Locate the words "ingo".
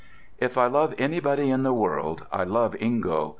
2.81-3.29